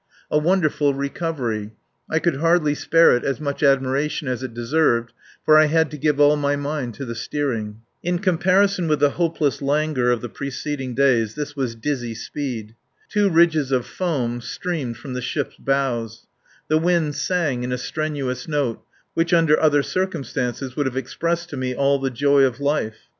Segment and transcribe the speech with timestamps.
[0.31, 1.73] A wonderful recovery.
[2.09, 5.13] I could hardly spare it as much admiration as it deserved,
[5.45, 7.81] for I had to give all my mind to the steering.
[8.01, 12.73] In comparison with the hopeless languour of the preceding days this was dizzy speed.
[13.09, 16.25] Two ridges of foam streamed from the ship's bows;
[16.67, 18.81] the wind sang in a strenuous note
[19.13, 22.97] which under other circumstances would have expressed to me all the joy of life.